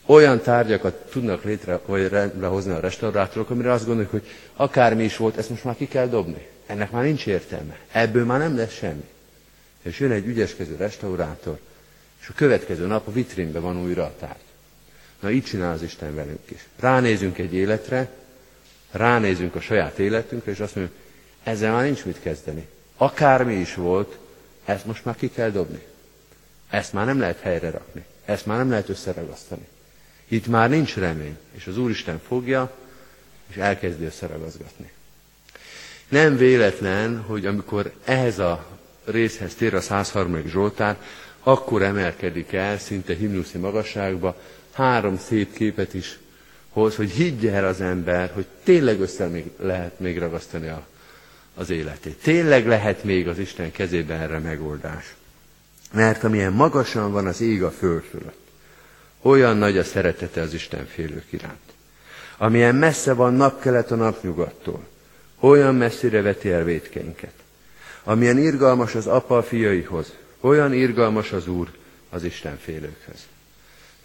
Olyan 0.06 0.42
tárgyakat 0.42 0.94
tudnak 0.94 1.44
létre, 1.44 1.80
vagy 1.86 2.08
rendbe 2.08 2.48
hozni 2.48 2.72
a 2.72 2.80
restaurátorok, 2.80 3.50
amire 3.50 3.72
azt 3.72 3.86
gondoljuk, 3.86 4.12
hogy 4.12 4.28
akármi 4.56 5.04
is 5.04 5.18
volt, 5.18 5.38
ezt 5.38 5.50
most 5.50 5.64
már 5.64 5.76
ki 5.76 5.88
kell 5.88 6.08
dobni. 6.08 6.48
Ennek 6.66 6.92
már 6.92 7.04
nincs 7.04 7.26
értelme. 7.28 7.78
Ebből 7.92 8.26
már 8.26 8.40
nem 8.40 8.56
lesz 8.56 8.74
semmi. 8.74 9.10
És 9.82 10.00
jön 10.00 10.12
egy 10.12 10.28
ügyeskező 10.28 10.76
restaurátor, 10.76 11.60
és 12.22 12.28
a 12.28 12.34
következő 12.36 12.86
nap 12.86 13.08
a 13.08 13.12
vitrínben 13.12 13.62
van 13.62 13.78
újra 13.84 14.04
a 14.04 14.16
tárgy. 14.20 14.36
Na 15.20 15.32
így 15.32 15.44
csinál 15.44 15.74
az 15.74 15.82
Isten 15.82 16.16
velünk 16.16 16.52
is. 16.52 16.68
Ránézünk 16.80 17.38
egy 17.38 17.54
életre, 17.54 18.10
ránézünk 18.96 19.56
a 19.56 19.62
saját 19.62 20.00
életünkre, 20.00 20.52
és 20.52 20.60
azt 20.60 20.76
mondjuk, 20.76 20.98
ezzel 21.44 21.72
már 21.72 21.84
nincs 21.84 22.06
mit 22.06 22.20
kezdeni. 22.22 22.68
Akármi 22.98 23.54
is 23.54 23.76
volt, 23.76 24.18
ezt 24.66 24.86
most 24.86 25.06
már 25.06 25.16
ki 25.16 25.30
kell 25.30 25.50
dobni. 25.50 25.82
Ezt 26.70 26.94
már 26.94 27.06
nem 27.06 27.20
lehet 27.20 27.40
helyre 27.40 27.70
rakni. 27.70 28.06
Ezt 28.26 28.46
már 28.46 28.58
nem 28.58 28.70
lehet 28.70 28.90
összeragasztani. 28.90 29.68
Itt 30.28 30.48
már 30.48 30.70
nincs 30.70 30.96
remény, 30.96 31.38
és 31.52 31.68
az 31.68 31.78
Úristen 31.78 32.22
fogja, 32.28 32.76
és 33.48 33.56
elkezdi 33.56 34.06
összeragazgatni. 34.06 34.92
Nem 36.10 36.38
véletlen, 36.38 37.22
hogy 37.22 37.46
amikor 37.46 37.94
ehhez 38.04 38.40
a 38.40 38.66
részhez 39.06 39.54
tér 39.54 39.74
a 39.74 39.82
103. 39.82 40.48
Zsoltár, 40.48 40.98
akkor 41.40 41.82
emelkedik 41.82 42.54
el 42.54 42.78
szinte 42.78 43.16
himnuszi 43.16 43.58
magasságba, 43.58 44.42
három 44.72 45.18
szép 45.18 45.54
képet 45.54 45.94
is 45.94 46.20
hoz, 46.76 46.96
hogy 46.96 47.10
higgye 47.10 47.52
el 47.52 47.66
az 47.66 47.82
ember, 47.82 48.32
hogy 48.34 48.46
tényleg 48.64 49.00
össze 49.00 49.28
még 49.28 49.52
lehet 49.60 50.00
még 50.00 50.20
ragasztani 50.20 50.68
a, 50.68 50.86
az 51.56 51.70
életét. 51.70 52.22
Tényleg 52.22 52.68
lehet 52.68 53.04
még 53.04 53.28
az 53.28 53.38
Isten 53.38 53.72
kezében 53.72 54.20
erre 54.20 54.40
megoldás. 54.40 55.16
Mert 55.94 56.24
amilyen 56.24 56.54
magasan 56.54 57.12
van 57.12 57.28
az 57.28 57.42
ég 57.42 57.64
a 57.64 57.72
föld 57.72 58.04
fölött, 58.04 58.48
olyan 59.22 59.58
nagy 59.58 59.78
a 59.78 59.84
szeretete 59.84 60.42
az 60.42 60.54
Isten 60.54 60.86
félők 60.86 61.26
iránt. 61.30 61.74
Amilyen 62.38 62.76
messze 62.76 63.14
van 63.14 63.34
napkelet 63.34 63.92
a 63.92 63.96
napnyugattól, 63.96 64.88
olyan 65.40 65.76
messzire 65.76 66.22
veti 66.22 66.52
el 66.52 66.64
vétkeinket. 66.64 67.34
Amilyen 68.04 68.38
irgalmas 68.38 68.96
az 68.96 69.08
apa 69.08 69.38
a 69.38 69.44
fiaihoz, 69.44 70.14
olyan 70.40 70.74
irgalmas 70.74 71.32
az 71.32 71.48
Úr 71.48 71.70
az 72.10 72.24
Isten 72.24 72.58
félőkhöz. 72.58 73.28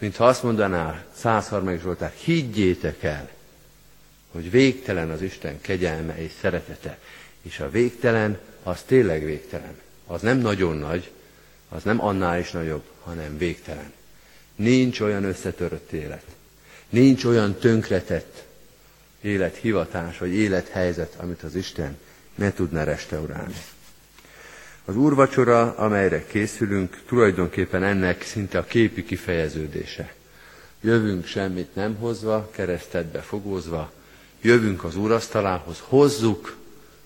Mintha 0.01 0.27
azt 0.27 0.43
mondaná 0.43 1.05
103. 1.17 1.79
Zsoltár, 1.79 2.13
higgyétek 2.25 3.03
el, 3.03 3.31
hogy 4.31 4.51
végtelen 4.51 5.11
az 5.11 5.23
Isten 5.23 5.61
kegyelme 5.61 6.19
és 6.19 6.33
szeretete, 6.41 6.99
És 7.43 7.61
a 7.61 7.71
végtelen, 7.71 8.39
az 8.63 8.83
tényleg 8.83 9.25
végtelen. 9.25 9.79
Az 10.07 10.21
nem 10.21 10.39
nagyon 10.39 10.77
nagy, 10.77 11.11
az 11.69 11.83
nem 11.83 12.05
annál 12.05 12.39
is 12.39 12.51
nagyobb, 12.51 12.83
hanem 13.03 13.39
végtelen. 13.39 13.93
Nincs 14.57 15.01
olyan 15.01 15.25
összetörött 15.25 15.93
élet. 15.93 16.25
Nincs 16.89 17.25
olyan 17.25 17.55
tönkretett 17.55 18.45
élethivatás 19.21 20.19
vagy 20.19 20.33
élethelyzet, 20.33 21.15
amit 21.17 21.43
az 21.43 21.55
Isten 21.55 21.99
ne 22.35 22.53
tudna 22.53 22.85
restaurálni. 22.85 23.55
Az 24.85 24.97
úrvacsora, 24.97 25.75
amelyre 25.75 26.27
készülünk, 26.27 27.03
tulajdonképpen 27.07 27.83
ennek 27.83 28.23
szinte 28.23 28.59
a 28.59 28.65
képi 28.65 29.05
kifejeződése. 29.05 30.15
Jövünk 30.81 31.27
semmit 31.27 31.75
nem 31.75 31.95
hozva, 31.95 32.51
keresztetbe 32.51 33.21
fogózva, 33.21 33.93
jövünk 34.41 34.85
az 34.85 34.97
úrasztalához, 34.97 35.83
hozzuk 35.83 36.57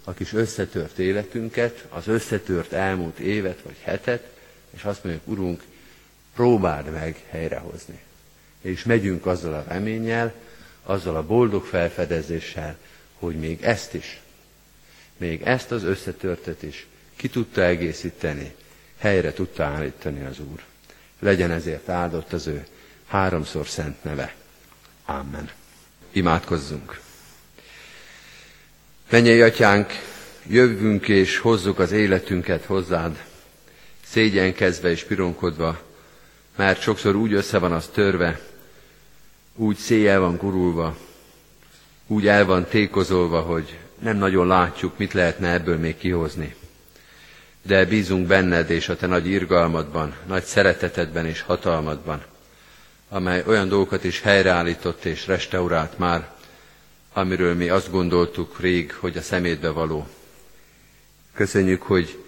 a 0.04 0.12
kis 0.12 0.32
összetört 0.32 0.98
életünket, 0.98 1.86
az 1.88 2.08
összetört 2.08 2.72
elmúlt 2.72 3.18
évet 3.18 3.60
vagy 3.62 3.76
hetet, 3.80 4.32
és 4.70 4.84
azt 4.84 5.04
mondjuk, 5.04 5.28
Urunk, 5.28 5.62
próbáld 6.34 6.90
meg 6.90 7.24
helyrehozni. 7.28 8.00
És 8.60 8.84
megyünk 8.84 9.26
azzal 9.26 9.54
a 9.54 9.64
reménnyel, 9.68 10.34
azzal 10.82 11.16
a 11.16 11.26
boldog 11.26 11.64
felfedezéssel, 11.64 12.76
hogy 13.18 13.36
még 13.36 13.62
ezt 13.62 13.94
is, 13.94 14.20
még 15.16 15.42
ezt 15.42 15.70
az 15.70 15.82
összetörtet 15.82 16.62
is 16.62 16.86
ki 17.16 17.28
tudta 17.28 17.62
egészíteni, 17.62 18.54
helyre 18.98 19.32
tudta 19.32 19.64
állítani 19.64 20.24
az 20.24 20.38
Úr. 20.38 20.62
Legyen 21.18 21.50
ezért 21.50 21.88
áldott 21.88 22.32
az 22.32 22.46
ő 22.46 22.66
háromszor 23.06 23.66
szent 23.66 24.04
neve. 24.04 24.34
Amen. 25.04 25.50
Imádkozzunk. 26.12 27.00
Menjél, 29.10 29.44
atyánk, 29.44 29.92
jövünk 30.46 31.08
és 31.08 31.38
hozzuk 31.38 31.78
az 31.78 31.92
életünket 31.92 32.64
hozzád, 32.64 33.24
szégyenkezve 34.04 34.90
és 34.90 35.04
pironkodva, 35.04 35.80
mert 36.56 36.80
sokszor 36.80 37.14
úgy 37.14 37.32
össze 37.32 37.58
van 37.58 37.72
az 37.72 37.86
törve, 37.92 38.40
úgy 39.54 39.76
széjjel 39.76 40.20
van 40.20 40.36
gurulva, 40.36 40.96
úgy 42.06 42.26
el 42.26 42.44
van 42.44 42.64
tékozolva, 42.64 43.40
hogy 43.40 43.78
nem 43.98 44.16
nagyon 44.16 44.46
látjuk, 44.46 44.98
mit 44.98 45.12
lehetne 45.12 45.52
ebből 45.52 45.76
még 45.78 45.96
kihozni. 45.96 46.54
De 47.66 47.84
bízunk 47.84 48.26
benned 48.26 48.70
és 48.70 48.88
a 48.88 48.96
te 48.96 49.06
nagy 49.06 49.26
irgalmadban, 49.26 50.14
nagy 50.26 50.44
szeretetedben 50.44 51.26
és 51.26 51.40
hatalmadban, 51.40 52.22
amely 53.08 53.42
olyan 53.46 53.68
dolgokat 53.68 54.04
is 54.04 54.20
helyreállított 54.20 55.04
és 55.04 55.26
restaurált 55.26 55.98
már, 55.98 56.30
amiről 57.12 57.54
mi 57.54 57.68
azt 57.68 57.90
gondoltuk 57.90 58.60
rég, 58.60 58.92
hogy 58.92 59.16
a 59.16 59.22
szemétbe 59.22 59.68
való. 59.70 60.08
Köszönjük, 61.34 61.82
hogy 61.82 62.18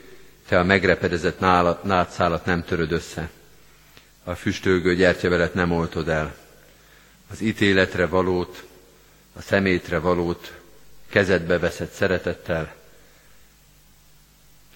te 0.49 0.59
a 0.59 0.65
megrepedezett 0.65 1.41
nátszálat 1.83 2.45
nem 2.45 2.65
töröd 2.65 2.93
össze, 2.93 3.31
a 4.25 4.35
füstölgő 4.35 4.95
gyertyavelet 4.95 5.55
nem 5.55 5.73
oltod 5.73 6.09
el, 6.09 6.35
az 7.31 7.41
ítéletre 7.41 8.07
valót, 8.07 8.65
a 9.37 9.43
szemétre 9.43 9.99
valót 9.99 10.53
kezedbe 11.11 11.59
veszed 11.59 11.91
szeretettel, 11.91 12.75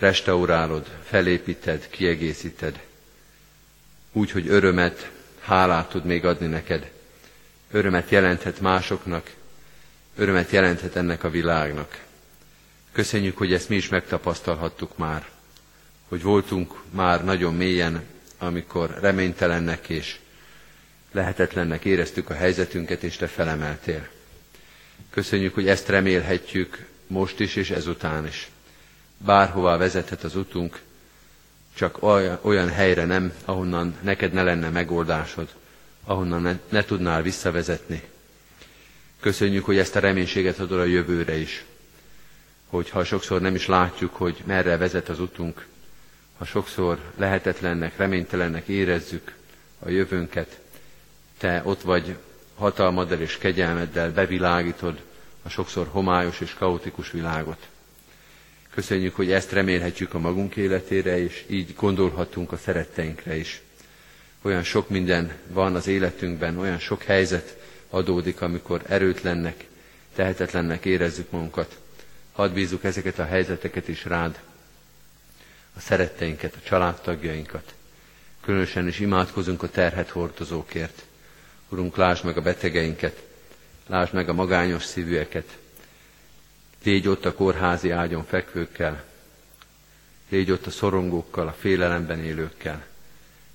restaurálod, 0.01 0.87
felépíted, 1.05 1.89
kiegészíted, 1.91 2.81
úgy, 4.13 4.31
hogy 4.31 4.49
örömet, 4.49 5.11
hálát 5.41 5.89
tud 5.89 6.05
még 6.05 6.25
adni 6.25 6.47
neked. 6.47 6.91
Örömet 7.71 8.11
jelenthet 8.11 8.61
másoknak, 8.61 9.31
örömet 10.17 10.51
jelenthet 10.51 10.97
ennek 10.97 11.25
a 11.25 11.31
világnak. 11.31 12.05
Köszönjük, 12.93 13.37
hogy 13.39 13.53
ezt 13.53 13.69
mi 13.69 13.77
is 13.77 13.89
megtapasztalhattuk 13.89 14.97
már, 14.97 15.29
hogy 16.09 16.23
voltunk 16.23 16.75
már 16.91 17.25
nagyon 17.25 17.55
mélyen, 17.55 18.03
amikor 18.39 18.99
reménytelennek 19.01 19.89
és 19.89 20.19
lehetetlennek 21.13 21.85
éreztük 21.85 22.31
a 22.31 22.35
helyzetünket, 22.35 23.03
és 23.03 23.17
te 23.17 23.27
felemeltél. 23.27 24.09
Köszönjük, 25.11 25.55
hogy 25.55 25.69
ezt 25.69 25.89
remélhetjük 25.89 26.87
most 27.07 27.41
is 27.41 27.57
és 27.57 27.71
ezután 27.71 28.27
is. 28.27 28.51
Bárhová 29.25 29.77
vezethet 29.77 30.25
az 30.25 30.37
utunk, 30.37 30.81
csak 31.75 31.99
olyan, 32.43 32.69
helyre 32.69 33.05
nem, 33.05 33.33
ahonnan 33.45 33.97
neked 34.01 34.33
ne 34.33 34.43
lenne 34.43 34.69
megoldásod, 34.69 35.49
ahonnan 36.05 36.43
ne, 36.43 36.59
ne 36.69 36.85
tudnál 36.85 37.23
visszavezetni. 37.23 38.03
Köszönjük, 39.21 39.65
hogy 39.65 39.79
ezt 39.79 39.97
a 39.97 40.01
reménységet 40.01 40.59
adod 40.59 40.79
a 40.79 40.85
jövőre 40.85 41.37
is, 41.37 41.65
hogy 42.67 42.91
ha 42.91 43.05
sokszor 43.05 43.41
nem 43.41 43.55
is 43.55 43.67
látjuk, 43.67 44.15
hogy 44.17 44.43
merre 44.47 44.77
vezet 44.77 45.09
az 45.09 45.21
utunk, 45.21 45.67
ha 46.39 46.45
sokszor 46.45 46.99
lehetetlennek, 47.17 47.97
reménytelennek 47.97 48.67
érezzük 48.69 49.35
a 49.79 49.89
jövőnket, 49.89 50.61
te 51.39 51.61
ott 51.65 51.83
vagy 51.83 52.17
hatalmaddal 52.55 53.21
és 53.21 53.39
kegyelmeddel 53.39 54.13
bevilágítod 54.13 55.01
a 55.43 55.49
sokszor 55.49 55.87
homályos 55.91 56.41
és 56.41 56.55
kaotikus 56.55 57.11
világot. 57.11 57.69
Köszönjük, 58.75 59.15
hogy 59.15 59.33
ezt 59.33 59.53
remélhetjük 59.53 60.15
a 60.15 60.19
magunk 60.19 60.57
életére, 60.57 61.19
és 61.19 61.45
így 61.47 61.75
gondolhatunk 61.77 62.53
a 62.53 62.57
szeretteinkre 62.57 63.37
is. 63.37 63.61
Olyan 64.43 64.63
sok 64.63 64.89
minden 64.89 65.33
van 65.49 65.75
az 65.75 65.87
életünkben, 65.87 66.59
olyan 66.59 66.79
sok 66.79 67.03
helyzet 67.03 67.57
adódik, 67.91 68.41
amikor 68.41 68.83
erőtlennek, 68.89 69.67
tehetetlennek 70.15 70.85
érezzük 70.85 71.31
magunkat. 71.31 71.79
Hadd 72.33 72.53
bízzuk 72.53 72.85
ezeket 72.85 73.19
a 73.19 73.25
helyzeteket 73.25 73.89
is 73.89 74.05
rád, 74.05 74.41
a 75.77 75.81
szeretteinket, 75.81 76.55
a 76.55 76.69
családtagjainkat. 76.69 77.75
Különösen 78.41 78.87
is 78.89 79.01
imádkozunk 79.01 79.63
a 79.63 79.71
terhet 79.71 80.09
hordozókért. 80.09 81.03
Urunk, 81.69 81.97
lásd 81.97 82.25
meg 82.25 82.37
a 82.37 82.43
betegeinket, 82.43 83.23
lásd 83.87 84.15
meg 84.15 84.29
a 84.29 84.33
magányos 84.33 84.85
szívűeket, 84.85 85.59
Légy 86.83 87.09
ott 87.09 87.25
a 87.25 87.35
kórházi 87.35 87.91
ágyon 87.91 88.25
fekvőkkel, 88.25 89.05
légy 90.29 90.51
ott 90.51 90.67
a 90.67 90.71
szorongókkal, 90.71 91.47
a 91.49 91.53
félelemben 91.59 92.25
élőkkel, 92.25 92.85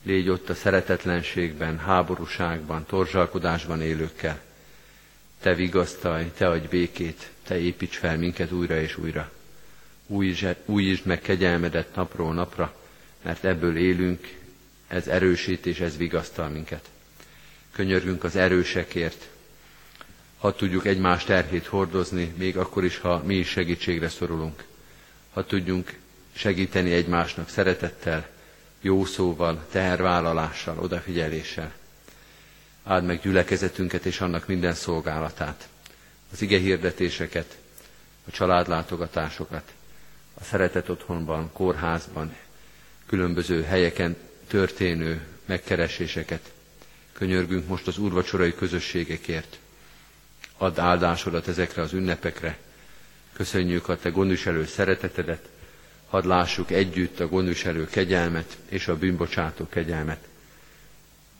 légy 0.04 0.30
ott 0.30 0.50
a 0.50 0.54
szeretetlenségben, 0.56 1.78
háborúságban, 1.80 2.86
torzsalkodásban 2.86 3.82
élőkkel. 3.82 4.42
Te 5.42 5.54
vigasztalj, 5.56 6.32
te 6.38 6.48
adj 6.50 6.68
békét, 6.68 7.30
te 7.44 7.60
építs 7.60 7.98
fel 7.98 8.18
minket 8.18 8.52
újra 8.52 8.80
és 8.80 8.98
újra. 8.98 9.32
Újítsd 10.66 11.06
meg 11.06 11.22
kegyelmedet 11.22 11.96
napról 11.96 12.34
napra, 12.34 12.76
mert 13.22 13.44
ebből 13.44 13.78
élünk, 13.78 14.38
ez 14.88 15.08
erősít 15.08 15.66
és 15.66 15.80
ez 15.80 15.98
vigasztal 15.98 16.50
minket. 16.50 16.90
Könyörgünk 17.72 18.24
az 18.24 18.36
erősekért, 18.36 19.28
ha 20.46 20.56
tudjuk 20.56 20.86
egymás 20.86 21.24
terhét 21.24 21.66
hordozni, 21.66 22.34
még 22.38 22.58
akkor 22.58 22.84
is, 22.84 22.98
ha 22.98 23.22
mi 23.24 23.36
is 23.36 23.48
segítségre 23.50 24.10
szorulunk. 24.10 24.64
Ha 25.34 25.46
tudjunk 25.46 25.98
segíteni 26.34 26.92
egymásnak 26.94 27.50
szeretettel, 27.50 28.28
jó 28.82 29.06
szóval, 29.06 29.66
tehervállalással, 29.72 30.80
odafigyeléssel. 30.80 31.72
Áld 32.84 33.04
meg 33.06 33.22
gyülekezetünket 33.22 34.06
és 34.06 34.22
annak 34.22 34.48
minden 34.48 34.74
szolgálatát, 34.74 35.68
az 36.32 36.42
ige 36.42 36.58
hirdetéseket, 36.60 37.58
a 38.28 38.32
családlátogatásokat, 38.32 39.72
a 40.34 40.44
szeretet 40.44 40.90
otthonban, 40.90 41.50
kórházban, 41.54 42.36
különböző 43.06 43.64
helyeken 43.64 44.16
történő 44.48 45.22
megkereséseket. 45.46 46.52
Könyörgünk 47.12 47.68
most 47.68 47.88
az 47.88 47.98
úrvacsorai 47.98 48.56
közösségekért, 48.56 49.60
add 50.58 50.80
áldásodat 50.80 51.48
ezekre 51.48 51.82
az 51.82 51.94
ünnepekre. 51.94 52.58
Köszönjük 53.34 53.90
a 53.90 53.98
Te 53.98 54.10
gondviselő 54.10 54.66
szeretetedet, 54.66 55.50
hadd 56.10 56.28
lássuk 56.28 56.72
együtt 56.72 57.20
a 57.20 57.28
gondviselő 57.28 57.86
kegyelmet 57.86 58.58
és 58.70 58.88
a 58.88 58.98
bűnbocsátó 58.98 59.68
kegyelmet. 59.70 60.28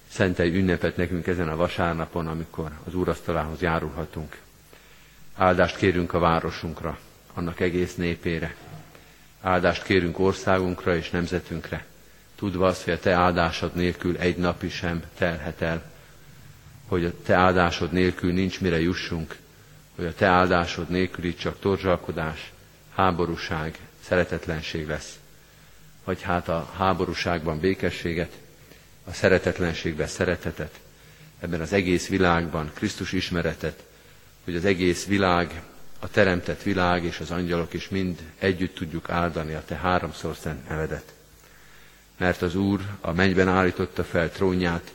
Szentelj 0.10 0.58
ünnepet 0.58 0.98
nekünk 0.98 1.28
ezen 1.28 1.50
a 1.50 1.56
vasárnapon, 1.56 2.28
amikor 2.28 2.72
az 2.86 2.94
úrasztalához 2.96 3.62
járulhatunk. 3.62 4.38
Áldást 5.36 5.78
kérünk 5.78 6.14
a 6.14 6.20
városunkra, 6.20 7.00
annak 7.34 7.60
egész 7.60 7.96
népére. 7.96 8.56
Áldást 9.42 9.84
kérünk 9.84 10.20
országunkra 10.20 10.96
és 10.96 11.10
nemzetünkre, 11.10 11.86
tudva 12.36 12.68
azt, 12.68 12.84
hogy 12.84 12.94
a 12.94 13.00
Te 13.00 13.12
áldásod 13.12 13.76
nélkül 13.76 14.18
egy 14.18 14.38
napi 14.38 14.70
sem 14.70 15.04
telhet 15.18 15.62
el 15.62 15.94
hogy 16.88 17.06
a 17.06 17.12
Te 17.24 17.34
áldásod 17.34 17.92
nélkül 17.92 18.34
nincs 18.34 18.62
mire 18.62 18.80
jussunk, 18.80 19.36
hogy 19.96 20.06
a 20.06 20.14
Te 20.14 20.26
áldásod 20.26 20.90
nélkül 20.90 21.26
itt 21.26 21.38
csak 21.40 21.60
torzsalkodás, 21.60 22.52
háborúság, 22.96 23.78
szeretetlenség 24.04 24.88
lesz. 24.88 25.20
Vagy 26.04 26.22
hát 26.22 26.50
a 26.50 26.72
háborúságban 26.78 27.60
békességet, 27.60 28.32
a 29.06 29.14
szeretetlenségben 29.14 30.08
szeretetet, 30.08 30.80
ebben 31.40 31.62
az 31.62 31.74
egész 31.74 32.08
világban 32.08 32.72
Krisztus 32.74 33.12
ismeretet, 33.12 33.84
hogy 34.44 34.56
az 34.56 34.66
egész 34.66 35.06
világ 35.06 35.62
a 36.00 36.08
teremtett 36.10 36.64
világ 36.64 37.04
és 37.04 37.20
az 37.20 37.32
angyalok 37.32 37.74
is 37.74 37.90
mind 37.90 38.20
együtt 38.40 38.76
tudjuk 38.76 39.10
áldani 39.10 39.54
a 39.54 39.64
te 39.66 39.76
háromszor 39.76 40.36
szent 40.36 40.70
nevedet. 40.70 41.14
Mert 42.18 42.42
az 42.42 42.56
Úr 42.56 42.82
a 43.02 43.12
mennyben 43.12 43.48
állította 43.48 44.04
fel 44.04 44.32
trónját, 44.32 44.92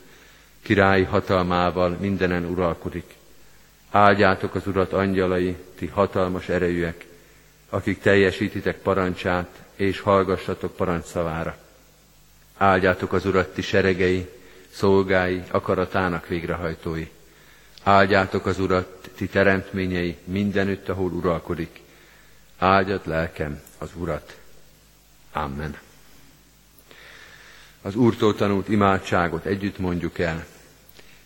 királyi 0.62 1.04
hatalmával 1.04 1.96
mindenen 2.00 2.44
uralkodik. 2.44 3.14
Áldjátok 3.90 4.54
az 4.54 4.66
Urat 4.66 4.92
angyalai, 4.92 5.56
ti 5.74 5.86
hatalmas 5.86 6.48
erejűek, 6.48 7.06
akik 7.68 8.00
teljesítitek 8.00 8.76
parancsát, 8.76 9.62
és 9.74 10.00
hallgassatok 10.00 10.76
parancsszavára. 10.76 11.56
Áldjátok 12.56 13.12
az 13.12 13.26
Urat 13.26 13.54
ti 13.54 13.62
seregei, 13.62 14.28
szolgái, 14.70 15.42
akaratának 15.50 16.28
végrehajtói. 16.28 17.08
Áldjátok 17.82 18.46
az 18.46 18.58
Urat, 18.58 19.10
ti 19.14 19.26
teremtményei, 19.26 20.16
mindenütt, 20.24 20.88
ahol 20.88 21.10
uralkodik. 21.10 21.80
Áldjad 22.58 23.00
lelkem 23.04 23.60
az 23.78 23.90
Urat. 23.94 24.36
Amen. 25.32 25.78
Az 27.82 27.94
Úrtól 27.94 28.34
tanult 28.34 28.68
imádságot 28.68 29.44
együtt 29.44 29.78
mondjuk 29.78 30.18
el. 30.18 30.46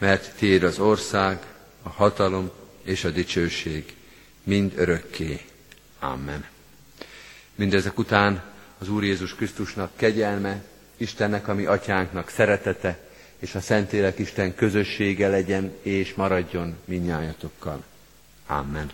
mert 0.00 0.34
tiéd 0.36 0.62
az 0.62 0.78
ország, 0.78 1.38
a 1.82 1.88
hatalom 1.88 2.50
és 2.82 3.04
a 3.04 3.10
dicsőség, 3.10 3.94
mind 4.42 4.72
örökké. 4.76 5.40
Amen. 5.98 6.44
Mindezek 7.54 7.98
után 7.98 8.42
az 8.78 8.88
Úr 8.88 9.04
Jézus 9.04 9.34
Krisztusnak 9.34 9.90
kegyelme, 9.96 10.62
Istennek, 10.96 11.48
ami 11.48 11.64
atyánknak 11.64 12.28
szeretete, 12.28 12.98
és 13.38 13.54
a 13.54 13.60
Szentlélek 13.60 14.18
Isten 14.18 14.54
közössége 14.54 15.28
legyen 15.28 15.72
és 15.82 16.14
maradjon 16.14 16.76
minnyájatokkal. 16.84 17.84
Amen. 18.46 18.90